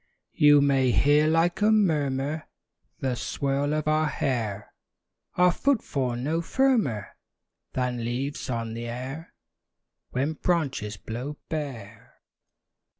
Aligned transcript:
You 0.33 0.61
may 0.61 0.89
hear, 0.89 1.27
like 1.27 1.61
a 1.61 1.69
murmur, 1.71 2.47
The 3.01 3.13
swirl 3.15 3.71
of 3.75 3.87
our 3.87 4.07
hair; 4.07 4.73
Our 5.35 5.51
footfall; 5.51 6.15
no 6.15 6.41
firmer 6.41 7.09
Than 7.73 8.03
leaves 8.03 8.49
on 8.49 8.73
the 8.73 8.87
air 8.87 9.35
When 10.09 10.33
branches 10.33 10.97
blow 10.97 11.37
bare. 11.49 12.15